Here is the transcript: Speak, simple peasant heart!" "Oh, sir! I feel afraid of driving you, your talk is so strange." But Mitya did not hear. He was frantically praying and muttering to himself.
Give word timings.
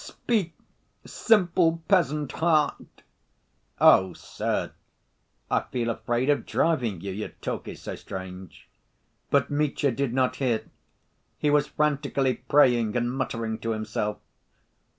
Speak, 0.03 0.55
simple 1.05 1.83
peasant 1.87 2.31
heart!" 2.31 3.03
"Oh, 3.79 4.13
sir! 4.13 4.71
I 5.51 5.59
feel 5.71 5.91
afraid 5.91 6.27
of 6.31 6.47
driving 6.47 7.01
you, 7.01 7.11
your 7.11 7.29
talk 7.29 7.67
is 7.67 7.83
so 7.83 7.93
strange." 7.93 8.67
But 9.29 9.51
Mitya 9.51 9.91
did 9.91 10.11
not 10.11 10.37
hear. 10.37 10.65
He 11.37 11.51
was 11.51 11.67
frantically 11.67 12.33
praying 12.33 12.97
and 12.97 13.15
muttering 13.15 13.59
to 13.59 13.73
himself. 13.73 14.17